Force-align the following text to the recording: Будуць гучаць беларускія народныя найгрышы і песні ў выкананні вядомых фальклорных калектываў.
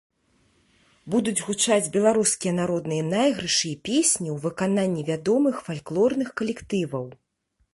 Будуць 1.15 1.43
гучаць 1.49 1.91
беларускія 1.97 2.53
народныя 2.61 3.03
найгрышы 3.09 3.63
і 3.73 3.75
песні 3.89 4.29
ў 4.35 4.41
выкананні 4.47 5.01
вядомых 5.11 5.55
фальклорных 5.69 6.29
калектываў. 6.43 7.05